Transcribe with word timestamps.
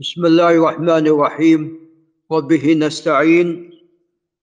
بسم 0.00 0.26
الله 0.26 0.50
الرحمن 0.50 1.06
الرحيم 1.06 1.60
وبه 2.30 2.74
نستعين 2.74 3.70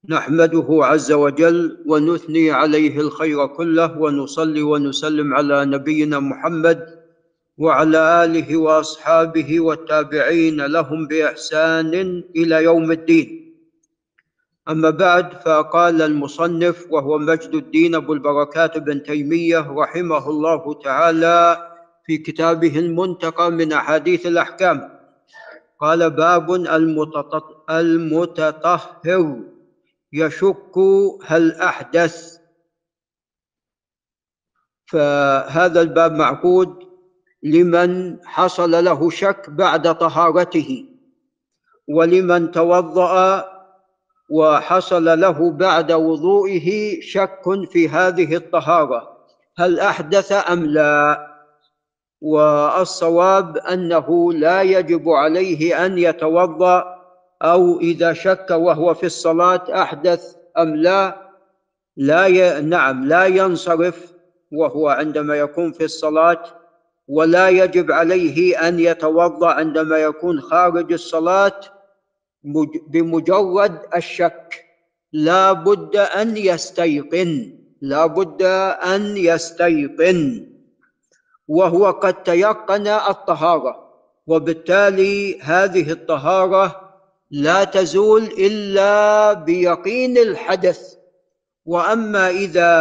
نحمده 0.09 0.67
عز 0.71 1.11
وجل 1.11 1.83
ونثني 1.85 2.51
عليه 2.51 2.99
الخير 2.99 3.47
كله 3.47 3.97
ونصلي 3.97 4.61
ونسلم 4.61 5.33
على 5.33 5.65
نبينا 5.65 6.19
محمد 6.19 6.79
وعلى 7.57 8.23
اله 8.23 8.57
واصحابه 8.57 9.59
والتابعين 9.59 10.61
لهم 10.65 11.07
باحسان 11.07 12.23
إلى 12.35 12.63
يوم 12.63 12.91
الدين 12.91 13.55
اما 14.69 14.89
بعد 14.89 15.33
فقال 15.43 16.01
المصنف 16.01 16.85
وهو 16.89 17.17
مجد 17.17 17.55
الدين 17.55 17.95
ابو 17.95 18.13
البركات 18.13 18.77
بن 18.77 19.03
تيميه 19.03 19.67
رحمه 19.71 20.29
الله 20.29 20.73
تعالى 20.83 21.67
في 22.05 22.17
كتابه 22.17 22.79
المنتقى 22.79 23.51
من 23.51 23.73
احاديث 23.73 24.25
الاحكام 24.27 25.00
قال 25.81 26.09
باب 26.09 26.51
المتطهر. 27.69 29.43
يشك 30.13 30.77
هل 31.25 31.51
أحدث. 31.51 32.37
فهذا 34.85 35.81
الباب 35.81 36.11
معقود. 36.11 36.91
لمن 37.43 38.19
حصل 38.25 38.71
له 38.83 39.09
شك 39.09 39.49
بعد 39.49 39.97
طهارته. 39.97 40.85
ولمن 41.87 42.51
توضأ 42.51 43.45
وحصل 44.29 45.19
له 45.19 45.51
بعد 45.51 45.91
وضوئه 45.91 47.01
شك 47.01 47.41
في 47.71 47.89
هذه 47.89 48.35
الطهارة. 48.35 49.27
هل 49.57 49.79
أحدث 49.79 50.31
أم 50.31 50.65
لا؟ 50.65 51.30
والصواب 52.21 53.57
أنه 53.57 54.33
لا 54.33 54.61
يجب 54.61 55.09
عليه 55.09 55.85
أن 55.85 55.97
يتوضأ 55.97 57.01
أو 57.41 57.79
إذا 57.79 58.13
شك 58.13 58.47
وهو 58.51 58.93
في 58.93 59.05
الصلاة 59.05 59.81
أحدث 59.81 60.35
أم 60.57 60.75
لا 60.75 61.31
لا 61.97 62.27
ي... 62.27 62.61
نعم 62.61 63.05
لا 63.05 63.25
ينصرف 63.25 64.13
وهو 64.51 64.89
عندما 64.89 65.35
يكون 65.35 65.71
في 65.71 65.83
الصلاة 65.83 66.43
ولا 67.07 67.49
يجب 67.49 67.91
عليه 67.91 68.67
أن 68.67 68.79
يتوضأ 68.79 69.47
عندما 69.47 69.97
يكون 69.97 70.41
خارج 70.41 70.93
الصلاة 70.93 71.59
بمجرد 72.87 73.79
الشك. 73.95 74.65
لا 75.13 75.51
بد 75.53 75.95
أن 75.95 76.37
يستيقن 76.37 77.59
لا 77.81 78.05
بد 78.05 78.41
أن 78.95 79.17
يستيقن. 79.17 80.50
وهو 81.51 81.91
قد 81.91 82.23
تيقن 82.23 82.87
الطهارة 82.87 83.73
وبالتالي 84.27 85.41
هذه 85.41 85.91
الطهارة 85.91 86.93
لا 87.31 87.63
تزول 87.63 88.23
إلا 88.23 89.33
بيقين 89.33 90.17
الحدث. 90.17 90.95
وأما 91.65 92.29
إذا 92.29 92.71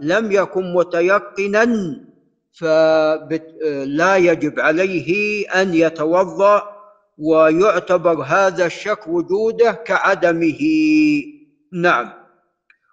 لم 0.00 0.32
يكن 0.32 0.74
متيقنا 0.74 1.66
فلا 2.52 4.16
يجب 4.16 4.60
عليه 4.60 5.10
أن 5.48 5.74
يتوضأ 5.74 6.62
ويعتبر 7.18 8.22
هذا 8.22 8.66
الشك 8.66 9.08
وجوده 9.08 9.72
كعدمه. 9.72 10.60
نعم. 11.72 12.12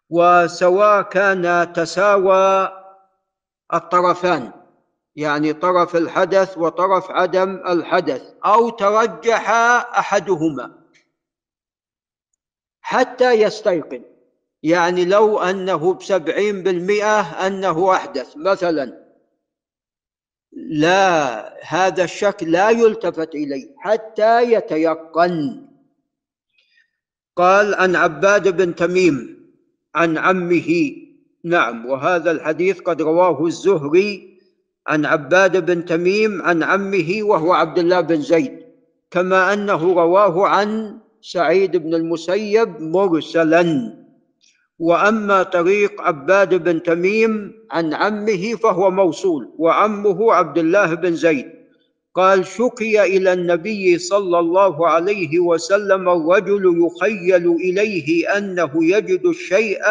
وسواء 0.10 1.02
كان 1.02 1.74
تساوى 1.74 2.70
الطرفان. 3.74 4.61
يعني 5.16 5.54
طرف 5.54 5.96
الحدث 5.96 6.58
وطرف 6.58 7.12
عدم 7.12 7.56
الحدث 7.68 8.22
أو 8.46 8.70
ترجح 8.70 9.50
أحدهما 10.00 10.82
حتى 12.82 13.32
يستيقن. 13.34 14.04
يعني 14.64 15.06
لو 15.06 15.40
أنه 15.40 15.94
بسبعين 15.94 16.64
بالمئة 16.64 17.48
أنه 17.48 17.94
أحدث 17.94 18.38
مثلا. 18.38 19.02
لا 20.52 21.64
هذا 21.64 22.04
الشك 22.04 22.44
لا 22.44 22.70
يلتفت 22.70 23.36
إليه 23.36 23.76
حتى 23.78 24.54
يتيقن. 24.54 25.68
قال 27.36 27.76
عن 27.76 27.96
عباد 27.96 28.58
بن 28.58 28.76
تميم 28.76 29.48
عن 29.96 30.18
عمه. 30.18 30.96
نعم 31.44 31.86
وهذا 31.86 32.32
الحديث 32.32 32.82
قد 32.82 33.02
رواه 33.02 33.46
الزهري 33.46 34.31
عن 34.92 35.06
عباد 35.06 35.66
بن 35.66 35.86
تميم 35.86 36.42
عن 36.42 36.64
عمه 36.64 37.20
وهو 37.24 37.54
عبد 37.54 37.80
الله 37.80 38.02
بن 38.02 38.22
زيد 38.22 38.60
كما 39.12 39.54
أنه 39.54 39.94
رواه 39.94 40.48
عن 40.48 40.98
سعيد 41.22 41.78
بن 41.78 41.96
المسيب 41.96 42.82
مرسلا. 42.82 43.94
وأما 44.80 45.44
طريق 45.44 46.02
عباد 46.02 46.56
بن 46.64 46.84
تميم 46.84 47.54
عن 47.72 47.94
عمه 47.94 48.56
فهو 48.56 48.92
موصول 48.92 49.50
وعمه 49.58 50.34
عبد 50.34 50.58
الله 50.58 50.94
بن 50.94 51.16
زيد. 51.16 51.52
قال 52.16 52.46
شكي 52.46 53.04
إلى 53.04 53.34
النبي 53.34 53.98
صلى 53.98 54.40
الله 54.40 54.88
عليه 54.88 55.40
وسلم 55.40 56.10
الرجل 56.10 56.64
يخيل 56.86 57.48
إليه 57.52 58.38
أنه 58.38 58.72
يجد 58.76 59.26
الشيء 59.26 59.84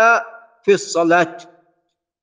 في 0.64 0.72
الصلاة 0.72 1.36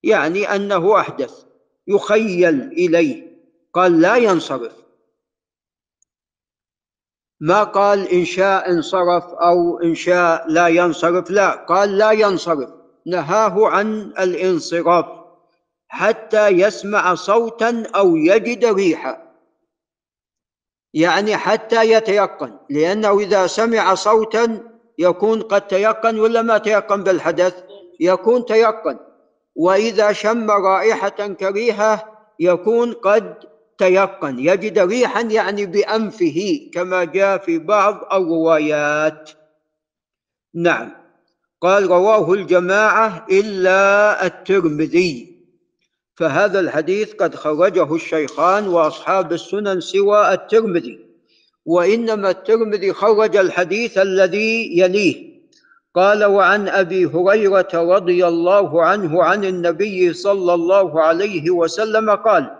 يعني 0.04 0.56
أنه 0.56 1.00
أحدث. 1.00 1.47
يخيل 1.88 2.62
إليه. 2.62 3.38
قال 3.74 4.02
لا 4.02 4.16
ينصرف. 4.16 4.74
ما 7.40 7.64
قال 7.64 8.08
إن 8.08 8.26
شاء 8.26 8.72
انصرف 8.72 9.24
أو 9.24 9.80
إن 9.80 9.96
شاء 9.96 10.46
لا 10.48 10.68
ينصرف. 10.68 11.32
لا 11.32 11.52
قال 11.52 11.98
لا 11.98 12.12
ينصرف. 12.12 12.70
نهاه 13.06 13.68
عن 13.68 14.02
الانصراف 14.20 15.06
حتى 15.88 16.48
يسمع 16.48 17.16
صوتا 17.16 17.84
أو 17.96 18.16
يجد 18.16 18.66
ريحا. 18.66 19.28
يعني 20.94 21.38
حتى 21.38 21.92
يتيقن 21.92 22.60
لأنه 22.70 23.20
إذا 23.20 23.48
سمع 23.48 23.96
صوتا 23.96 24.78
يكون 25.00 25.42
قد 25.42 25.68
تيقن 25.68 26.20
ولا 26.20 26.42
ما 26.42 26.58
تيقن 26.58 27.04
بالحدث؟ 27.04 27.64
يكون 28.00 28.46
تيقن. 28.46 29.07
وإذا 29.58 30.14
شم 30.14 30.52
رائحة 30.52 31.28
كريهة 31.28 32.18
يكون 32.40 32.94
قد 32.94 33.34
تيقن 33.78 34.40
يجد 34.40 34.80
ريحا 34.80 35.22
يعني 35.22 35.66
بأنفه 35.66 36.70
كما 36.74 37.04
جاء 37.04 37.38
في 37.38 37.58
بعض 37.58 38.08
الروايات. 38.14 39.30
نعم. 40.54 40.92
قال 41.62 41.88
رواه 41.88 42.34
الجماعة 42.34 43.26
إلا 43.32 44.26
الترمذي. 44.26 45.38
فهذا 46.16 46.60
الحديث 46.60 47.14
قد 47.14 47.36
خرجه 47.36 47.96
الشيخان 47.96 48.68
وأصحاب 48.68 49.34
السنن 49.34 49.82
سوى 49.82 50.34
الترمذي. 50.34 51.00
وإنما 51.66 52.30
الترمذي 52.30 52.94
خرج 52.94 53.36
الحديث 53.36 53.98
الذي 53.98 54.80
يليه. 54.80 55.27
قال 55.98 56.26
وعن 56.26 56.68
أبي 56.68 57.06
هريرة 57.06 57.70
رضي 57.74 58.28
الله 58.28 58.84
عنه 58.84 59.24
عن 59.24 59.46
النبي 59.46 60.14
صلى 60.14 60.54
الله 60.54 61.02
عليه 61.02 61.52
وسلم 61.52 62.10
قال 62.10 62.56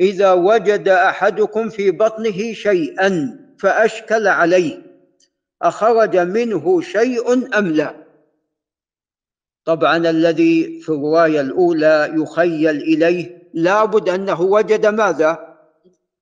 إذا 0.00 0.32
وجد 0.32 0.88
أحدكم 0.88 1.68
في 1.68 1.90
بطنه 1.90 2.52
شيئا 2.52 3.38
فأشكل 3.58 4.28
عليه 4.28 4.82
أخرج 5.62 6.16
منه 6.16 6.80
شيء 6.80 7.58
أم 7.58 7.66
لا؟ 7.66 7.94
طبعا 9.64 9.96
الذي 9.96 10.80
في 10.80 10.88
الرواية 10.88 11.40
الأولى 11.40 12.12
يخيل 12.14 12.76
إليه 12.76 13.50
لابد 13.54 14.08
أنه 14.08 14.42
وجد 14.42 14.86
ماذا؟ 14.86 15.56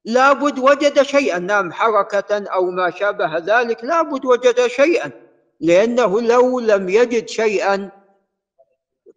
لابد 0.05 0.59
وجد 0.59 1.03
شيئا 1.03 1.39
نعم 1.39 1.73
حركة 1.73 2.47
أو 2.49 2.71
ما 2.71 2.91
شابه 2.91 3.39
ذلك 3.39 3.85
لابد 3.85 4.25
وجد 4.25 4.67
شيئا. 4.67 5.24
لأنه 5.65 6.21
لو 6.21 6.61
لم 6.61 6.89
يجد 6.89 7.29
شيئا 7.29 7.91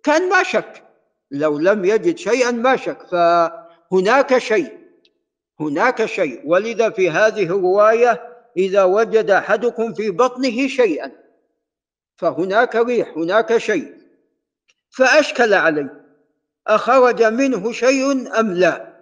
كان 0.03 0.29
ما 0.29 0.43
شك. 0.43 0.83
لو 1.31 1.59
لم 1.59 1.85
يجد 1.85 2.17
شيئا 2.17 2.51
ما 2.51 2.75
شك. 2.75 3.07
فهناك 3.11 4.37
شيء 4.37 4.77
هناك 5.59 6.05
شيء. 6.05 6.41
ولذا 6.45 6.89
في 6.89 7.09
هذه 7.09 7.43
الرواية 7.43 8.21
إذا 8.57 8.83
وجد 8.83 9.29
أحدكم 9.31 9.93
في 9.93 10.09
بطنه 10.09 10.67
شيئا 10.67 11.11
فهناك 12.17 12.75
ريح 12.75 13.17
هناك 13.17 13.57
شيء. 13.57 13.93
فأشكل 14.89 15.53
عليه 15.53 16.03
أخرج 16.67 17.23
منه 17.23 17.71
شيء 17.71 18.39
أم 18.39 18.53
لا؟ 18.53 18.97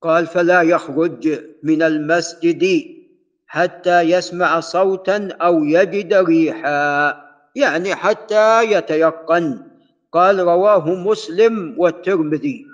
قال 0.00 0.26
فلا 0.26 0.62
يخرج 0.62 1.44
من 1.62 1.82
المسجد 1.82 2.84
حتى 3.52 4.00
يسمع 4.00 4.60
صوتا 4.60 5.28
أو 5.42 5.64
يجد 5.64 6.14
ريحا 6.14 7.22
يعني 7.56 7.94
حتى 7.94 8.64
يتيقن. 8.72 9.58
قال 10.12 10.38
رواه 10.38 10.94
مسلم 10.94 11.74
والترمذي. 11.78 12.66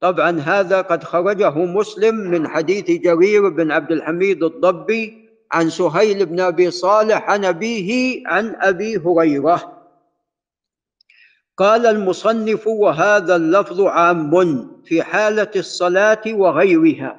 طبعا 0.00 0.40
هذا 0.40 0.80
قد 0.80 1.04
خرجه 1.04 1.58
مسلم 1.58 2.14
من 2.14 2.48
حديث 2.48 2.90
جرير 2.90 3.48
بن 3.48 3.72
عبد 3.72 3.92
الحميد 3.92 4.42
الضبي 4.42 5.28
عن 5.52 5.70
سهيل 5.70 6.26
بن 6.26 6.40
أبي 6.40 6.70
صالح 6.70 7.30
عن 7.30 7.44
أبيه 7.44 8.22
عن 8.26 8.56
أبي 8.60 8.96
هريرة. 8.96 9.82
قال 11.56 11.86
المصنف 11.86 12.66
وهذا 12.66 13.36
اللفظ 13.36 13.80
عام 13.80 14.32
في 14.84 15.02
حالة 15.02 15.50
الصلاة 15.56 16.22
وغيرها. 16.26 17.16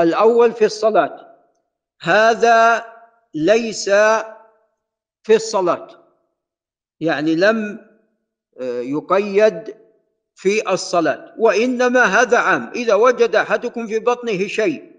الأول 0.00 0.52
في 0.52 0.64
الصلاة. 0.64 1.33
هذا 2.04 2.84
ليس 3.34 3.90
في 5.22 5.34
الصلاة. 5.34 5.88
يعني 7.00 7.36
لم 7.36 7.86
آه، 8.60 8.80
يقيد 8.80 9.76
في 10.34 10.72
الصلاة. 10.72 11.34
وإنما 11.38 12.02
هذا 12.04 12.38
عام. 12.38 12.70
إذا 12.74 12.94
وجد 12.94 13.36
أحدكم 13.36 13.86
في 13.86 13.98
بطنه 13.98 14.46
شيء 14.46 14.94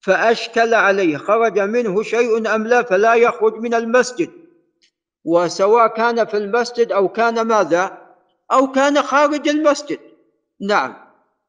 فأشكل 0.00 0.74
عليه 0.74 1.16
خرج 1.16 1.58
منه 1.58 2.02
شيء 2.02 2.54
أم 2.54 2.66
لا 2.66 2.82
فلا 2.82 3.14
يخرج 3.14 3.54
من 3.54 3.74
المسجد. 3.74 4.30
وسواء 5.24 5.86
كان 5.86 6.24
في 6.24 6.36
المسجد 6.36 6.92
أو 6.92 7.08
كان 7.08 7.40
ماذا؟ 7.40 7.98
أو 8.52 8.72
كان 8.72 9.02
خارج 9.02 9.48
المسجد. 9.48 9.98
نعم. 10.60 10.94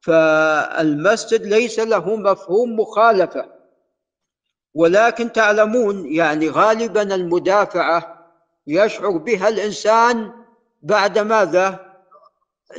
فالمسجد 0.02 1.46
ليس 1.46 1.80
له 1.80 2.16
مفهوم 2.16 2.80
مخالفة. 2.80 3.61
ولكن 4.74 5.32
تعلمون 5.32 6.14
يعني 6.14 6.50
غالبا 6.50 7.02
المدافعة 7.16 8.28
يشعر 8.68 9.10
بها 9.10 9.48
الإنسان 9.48 10.32
بعد 10.82 11.20
ماذا؟ 11.20 11.92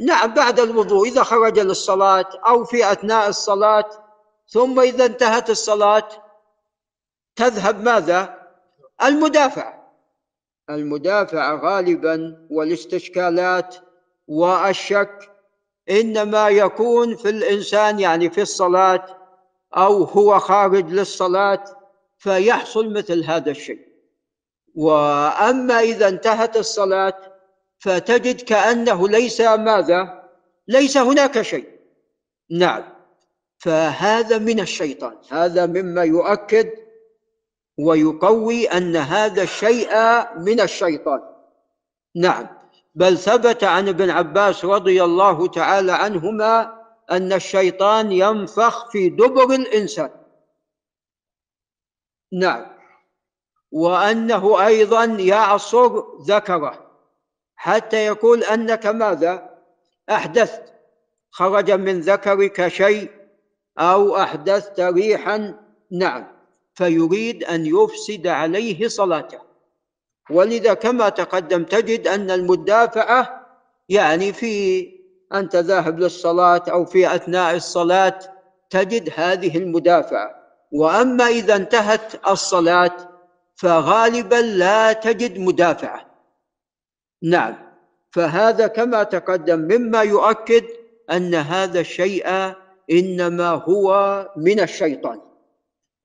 نعم 0.00 0.34
بعد 0.34 0.60
الوضوء 0.60 1.08
إذا 1.08 1.22
خرج 1.22 1.58
للصلاة 1.58 2.26
أو 2.48 2.64
في 2.64 2.92
أثناء 2.92 3.28
الصلاة 3.28 3.90
ثم 4.48 4.80
إذا 4.80 5.04
انتهت 5.04 5.50
الصلاة 5.50 6.08
تذهب 7.36 7.84
ماذا؟ 7.84 8.38
المدافعه 9.04 9.82
المدافعه 10.70 11.56
غالبا 11.56 12.46
والاستشكالات 12.50 13.76
والشك 14.28 15.30
إنما 15.90 16.48
يكون 16.48 17.16
في 17.16 17.28
الإنسان 17.28 18.00
يعني 18.00 18.30
في 18.30 18.42
الصلاة 18.42 19.04
أو 19.76 20.04
هو 20.04 20.38
خارج 20.38 20.90
للصلاة 20.90 21.64
فيحصل 22.22 22.92
مثل 22.92 23.24
هذا 23.24 23.50
الشيء. 23.50 23.88
وأما 24.74 25.80
إذا 25.80 26.08
انتهت 26.08 26.56
الصلاة 26.56 27.18
فتجد 27.78 28.40
كأنه 28.40 29.08
ليس 29.08 29.40
ماذا؟ 29.40 30.28
ليس 30.68 30.96
هناك 30.96 31.42
شيء. 31.42 31.68
نعم. 32.50 32.82
فهذا 33.58 34.38
من 34.38 34.60
الشيطان. 34.60 35.16
هذا 35.30 35.66
مما 35.66 36.04
يؤكد 36.04 36.70
ويقوي 37.78 38.66
أن 38.66 38.96
هذا 38.96 39.42
الشيء 39.42 39.90
من 40.38 40.60
الشيطان. 40.60 41.20
نعم. 42.16 42.46
بل 42.94 43.18
ثبت 43.18 43.64
عن 43.64 43.88
ابن 43.88 44.10
عباس 44.10 44.64
رضي 44.64 45.04
الله 45.04 45.46
تعالى 45.46 45.92
عنهما 45.92 46.82
أن 47.10 47.32
الشيطان 47.32 48.12
ينفخ 48.12 48.90
في 48.90 49.08
دبر 49.08 49.54
الإنسان. 49.54 50.21
نعم. 52.32 52.66
وأنه 53.72 54.66
أيضا 54.66 55.04
يعصر 55.04 56.02
ذكره 56.20 56.90
حتى 57.56 58.06
يقول 58.06 58.44
أنك 58.44 58.86
ماذا؟ 58.86 59.58
أحدثت. 60.10 60.72
خرج 61.30 61.70
من 61.70 62.00
ذكرك 62.00 62.68
شيء 62.68 63.10
أو 63.78 64.16
أحدثت 64.16 64.80
ريحا؟ 64.80 65.54
نعم. 65.90 66.26
فيريد 66.74 67.44
أن 67.44 67.66
يفسد 67.66 68.26
عليه 68.26 68.88
صلاته. 68.88 69.38
ولذا 70.30 70.74
كما 70.74 71.08
تقدم 71.08 71.64
تجد 71.64 72.08
أن 72.08 72.30
المدافعة 72.30 73.46
يعني 73.88 74.32
في 74.32 74.86
أنت 75.34 75.56
ذاهب 75.56 75.98
للصلاة 75.98 76.62
أو 76.68 76.84
في 76.84 77.14
أثناء 77.14 77.56
الصلاة 77.56 78.18
تجد 78.70 79.10
هذه 79.14 79.58
المدافعة. 79.58 80.41
وأما 80.72 81.26
إذا 81.26 81.56
انتهت 81.56 82.28
الصلاة 82.28 82.96
فغالبا 83.54 84.36
لا 84.36 84.92
تجد 84.92 85.38
مدافعة. 85.38 86.06
نعم 87.22 87.54
فهذا 88.10 88.66
كما 88.66 89.02
تقدم 89.02 89.58
مما 89.58 90.02
يؤكد 90.02 90.64
أن 91.10 91.34
هذا 91.34 91.80
الشيء 91.80 92.54
إنما 92.90 93.48
هو 93.48 94.28
من 94.36 94.60
الشيطان. 94.60 95.20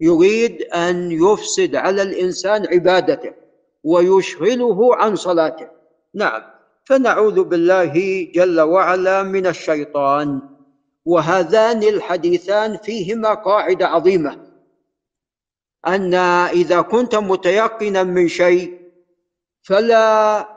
يريد 0.01 0.61
أن 0.61 1.11
يفسد 1.11 1.75
على 1.75 2.01
الإنسان 2.01 2.67
عبادته 2.67 3.33
ويشغله 3.83 4.95
عن 4.95 5.15
صلاته. 5.15 5.67
نعم 6.13 6.41
فنعوذ 6.85 7.43
بالله 7.43 8.27
جل 8.35 8.61
وعلا 8.61 9.23
من 9.23 9.47
الشيطان. 9.47 10.41
وهذان 11.05 11.83
الحديثان 11.83 12.77
فيهما 12.77 13.33
قاعدة 13.33 13.87
عظيمة. 13.87 14.46
أن 15.87 16.13
إذا 16.13 16.81
كنت 16.81 17.15
متيقنا 17.15 18.03
من 18.03 18.27
شيء 18.27 18.79
فلا 19.61 20.47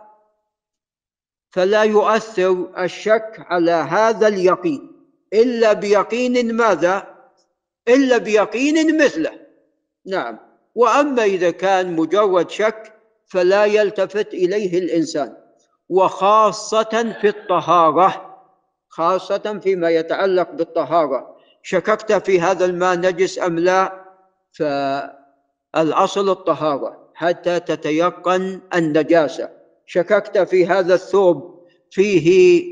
فلا 1.51 1.83
يؤثر 1.83 2.69
الشك 2.79 3.37
على 3.39 3.71
هذا 3.71 4.29
اليقين. 4.29 4.93
إلا 5.33 5.73
بيقين 5.73 6.57
ماذا؟ 6.57 7.07
إلا 7.89 8.19
بيقين 8.19 9.05
مثله. 9.05 9.33
نعم. 10.07 10.39
وأما 10.75 11.25
إذا 11.25 11.51
كان 11.51 11.97
مجرد 11.97 12.51
شك 12.51 12.93
فلا 13.27 13.65
يلتفت 13.65 14.35
إليه 14.35 14.79
الإنسان. 14.79 15.37
وخاصة 15.89 17.17
في 17.21 17.29
الطهارة 17.29 18.37
خاصة 18.89 19.61
فيما 19.63 19.91
يتعلق 19.91 20.51
بالطهارة. 20.51 21.37
شككت 21.63 22.13
في 22.13 22.41
هذا 22.41 22.65
الماء 22.65 22.97
نجس 22.97 23.39
أم 23.39 23.59
لا؟ 23.59 24.01
فالاصل 25.75 26.31
الطهارة 26.31 27.11
حتى 27.15 27.61
تتيقن 27.61 28.61
النجاسة. 28.75 29.49
شككت 29.87 30.39
في 30.39 30.67
هذا 30.67 30.95
الثوب 30.95 31.67
فيه 31.91 32.65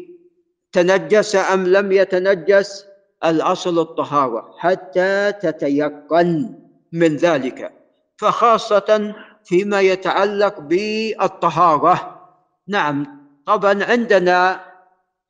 تنجس 0.72 1.36
أم 1.36 1.66
لم 1.66 1.92
يتنجس؟ 1.92 2.84
الأصل 3.24 3.78
الطهارة 3.78 4.54
حتى 4.58 5.32
تتيقن 5.32 6.58
من 6.92 7.16
ذلك. 7.16 7.72
فخاصة 8.16 9.14
فيما 9.44 9.81
يتعلق 9.81 10.60
بالطهارة. 10.60 12.20
نعم 12.69 13.06
طبعا 13.46 13.84
عندنا 13.84 14.60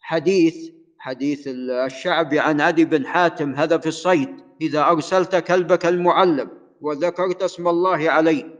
حديث 0.01 0.71
حديث 0.99 1.49
الشعبي 1.87 2.41
عن 2.41 2.61
عدي 2.61 2.85
بن 2.85 3.07
حاتم 3.07 3.55
هذا 3.55 3.79
في 3.79 3.87
الصيد 3.87 4.37
إذا 4.61 4.83
أرسلت 4.85 5.37
كلبك 5.37 5.87
المعلم. 5.87 6.51
وذكرت 6.81 7.43
اسم 7.43 7.69
الله 7.69 8.11
عليه 8.11 8.59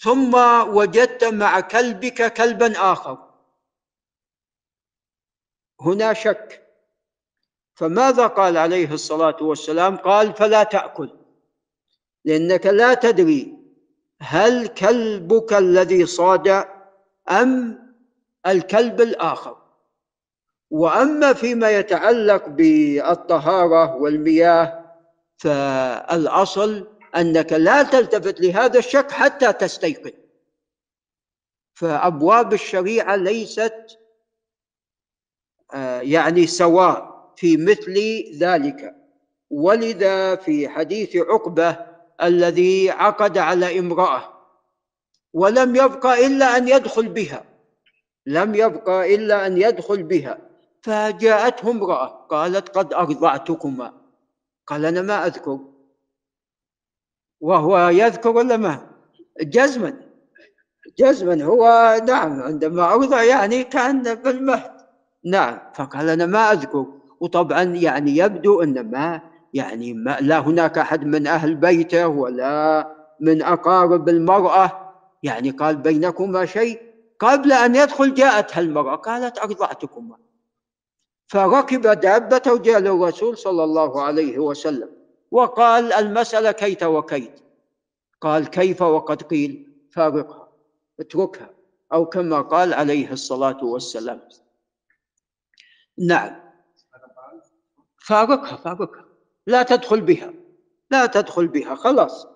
ثم 0.00 0.34
وجدت 0.68 1.24
مع 1.24 1.60
كلبك 1.60 2.32
كلبا 2.32 2.92
آخر. 2.92 3.18
هنا 5.80 6.12
شك. 6.12 6.68
فماذا 7.74 8.26
قال 8.26 8.56
عليه 8.56 8.92
الصلاة 8.94 9.36
والسلام؟ 9.40 9.96
قال 9.96 10.32
فلا 10.34 10.62
تأكل. 10.62 11.10
لأنك 12.24 12.66
لا 12.66 12.94
تدري 12.94 13.58
هل 14.20 14.66
كلبك 14.66 15.52
الذي 15.52 16.06
صاد 16.06 16.64
أم 17.30 17.82
الكلب 18.46 19.00
الآخر. 19.00 19.62
وأما 20.70 21.32
فيما 21.32 21.70
يتعلق 21.70 22.48
بالطهارة 22.48 23.96
والمياه 23.96 24.94
فالأصل 25.36 26.91
أنك 27.16 27.52
لا 27.52 27.82
تلتفت 27.82 28.40
لهذا 28.40 28.78
الشك 28.78 29.10
حتى 29.10 29.52
تستيقن. 29.52 30.12
فأبواب 31.74 32.52
الشريعة 32.52 33.16
ليست 33.16 33.98
آه، 35.74 36.00
يعني 36.00 36.46
سواء 36.46 37.32
في 37.36 37.56
مثل 37.56 38.24
ذلك. 38.38 38.96
ولذا 39.50 40.36
في 40.36 40.68
حديث 40.68 41.16
عقبة 41.16 41.76
الذي 42.22 42.90
عقد 42.90 43.38
على 43.38 43.78
امرأة 43.78 44.32
ولم 45.32 45.76
يبق 45.76 46.06
إلا 46.06 46.56
أن 46.56 46.68
يدخل 46.68 47.08
بها 47.08 47.44
لم 48.26 48.54
يبق 48.54 48.88
إلا 48.88 49.46
أن 49.46 49.62
يدخل 49.62 50.02
بها 50.02 50.38
فجاءته 50.82 51.70
امرأة 51.70 52.06
قالت 52.06 52.68
قد 52.68 52.94
أرضعتكما. 52.94 53.92
قال 54.66 54.84
أنا 54.84 55.02
ما 55.02 55.26
أذكر. 55.26 55.58
وهو 57.42 57.88
يذكر 57.88 58.28
ولا 58.30 58.56
ما؟ 58.56 58.86
جزما. 59.40 59.94
جزما 60.98 61.44
هو 61.44 61.96
نعم 62.06 62.42
عندما 62.42 62.92
أرضع 62.92 63.22
يعني 63.22 63.64
كان 63.64 64.14
بالمهد. 64.14 64.72
نعم 65.24 65.58
فقال 65.74 66.08
أنا 66.08 66.26
ما 66.26 66.52
أذكر. 66.52 66.86
وطبعا 67.20 67.62
يعني 67.62 68.16
يبدو 68.16 68.62
أن 68.62 68.90
ما 68.90 69.20
يعني 69.54 69.94
ما 69.94 70.16
لا 70.20 70.38
هناك 70.38 70.78
أحد 70.78 71.04
من 71.04 71.26
أهل 71.26 71.54
بيته 71.54 72.06
ولا 72.08 72.88
من 73.20 73.42
أقارب 73.42 74.08
المرأة. 74.08 74.94
يعني 75.22 75.50
قال 75.50 75.76
بينكما 75.76 76.46
شيء. 76.46 76.80
قبل 77.18 77.52
أن 77.52 77.74
يدخل 77.74 78.14
جاءت 78.14 78.56
هالمرأة 78.56 78.96
قالت 78.96 79.38
أرضعتكما. 79.38 80.16
فركب 81.28 81.80
دابته 81.80 82.52
وجاء 82.52 82.78
للرسول 82.78 83.38
صلى 83.38 83.64
الله 83.64 84.02
عليه 84.02 84.38
وسلم. 84.38 85.01
وقال 85.32 85.92
المسألة 85.92 86.52
كيت 86.52 86.82
وكيت. 86.82 87.40
قال 88.20 88.50
كيف 88.50 88.82
وقد 88.82 89.22
قيل؟ 89.22 89.72
فارقها 89.92 90.48
اتركها 91.00 91.50
أو 91.92 92.06
كما 92.06 92.40
قال 92.40 92.74
عليه 92.74 93.12
الصلاة 93.12 93.64
والسلام. 93.64 94.20
نعم. 95.98 96.40
فارقها 97.98 98.56
فارقها. 98.56 99.04
لا 99.46 99.62
تدخل 99.62 100.00
بها 100.00 100.32
لا 100.90 101.06
تدخل 101.06 101.46
بها 101.46 101.74
خلاص. 101.74 102.26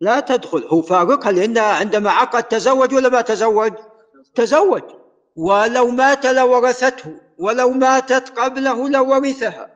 لا 0.00 0.20
تدخل. 0.20 0.64
هو 0.64 0.82
فارقها 0.82 1.32
لأنها 1.32 1.72
عندما 1.72 2.10
عقد 2.10 2.42
تزوج 2.42 2.94
ولا 2.94 3.08
ما 3.08 3.20
تزوج؟ 3.20 3.72
تزوج. 4.34 4.82
ولو 5.36 5.90
مات 5.90 6.26
لورثته 6.26 7.20
ولو 7.38 7.70
ماتت 7.70 8.38
قبله 8.38 8.88
لورثها 8.88 9.70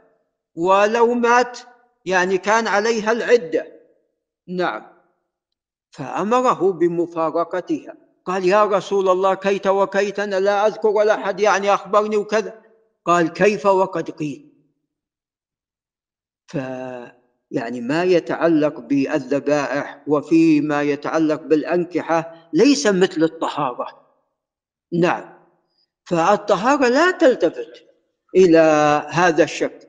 ولو 0.54 1.14
مات 1.14 1.58
يعني 2.04 2.38
كان 2.38 2.66
عليها 2.66 3.12
العدة. 3.12 3.66
نعم. 4.48 4.86
فأمره 5.90 6.72
بمفارقتها. 6.72 7.96
قال 8.24 8.44
يا 8.44 8.64
رسول 8.64 9.08
الله 9.08 9.34
كيت 9.34 9.66
وكيت 9.66 10.18
أنا 10.18 10.40
لا 10.40 10.66
أذكر 10.66 10.88
ولا 10.88 11.14
أحد 11.14 11.40
يعني 11.40 11.74
أخبرني 11.74 12.16
وكذا. 12.16 12.62
قال 13.04 13.32
كيف 13.32 13.66
وقد 13.66 14.10
قيل. 14.10 14.52
ف 16.46 16.54
يعني 17.50 17.80
ما 17.80 18.04
يتعلق 18.04 18.80
بالذبائح 18.80 20.04
وفيما 20.06 20.82
يتعلق 20.82 21.42
بالأنكحة 21.42 22.50
ليس 22.52 22.86
مثل 22.86 23.22
الطهارة. 23.22 24.06
نعم. 24.92 25.38
فالطهارة 26.04 26.88
لا 26.88 27.10
تلتفت 27.10 27.84
إلى 28.36 28.58
هذا 29.10 29.44
الشك 29.44 29.87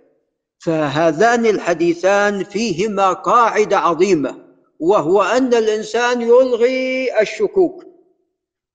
فهذان 0.60 1.46
الحديثان 1.46 2.44
فيهما 2.44 3.14
قاعدة 3.14 3.78
عظيمة 3.78 4.38
وهو 4.80 5.22
أن 5.22 5.54
الإنسان 5.54 6.22
يلغي 6.22 7.22
الشكوك. 7.22 7.84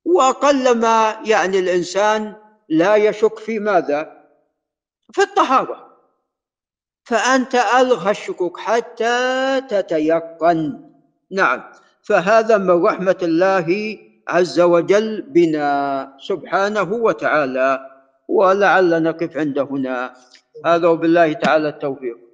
وقلما 0.04 1.16
يعني 1.24 1.58
الإنسان 1.58 2.36
لا 2.68 2.96
يشك 2.96 3.38
في 3.38 3.58
ماذا؟ 3.58 4.24
في 5.12 5.22
الطهارة. 5.22 5.96
فأنت 7.04 7.54
ألغى 7.54 8.10
الشكوك 8.10 8.58
حتى 8.58 9.60
تتيقن. 9.68 10.90
نعم. 11.30 11.62
فهذا 12.02 12.58
من 12.58 12.86
رحمة 12.86 13.18
الله 13.22 13.98
عز 14.28 14.60
وجل 14.60 15.22
بنا 15.22 16.16
سبحانه 16.20 16.92
وتعالى 16.92 17.90
ولعل 18.28 19.02
نقف 19.02 19.36
عند 19.36 19.58
هنا. 19.58 20.14
هذا 20.66 20.88
وبالله 20.88 21.32
تعالى 21.32 21.68
التوفيق. 21.68 22.33